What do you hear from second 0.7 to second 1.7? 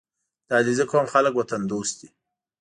قوم خلک وطن